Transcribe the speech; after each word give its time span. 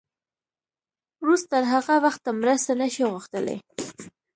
روس 1.25 1.41
تر 1.51 1.63
هغه 1.73 1.95
وخته 2.05 2.29
مرسته 2.41 2.71
نه 2.81 2.87
شي 2.93 3.03
غوښتلی. 3.11 3.57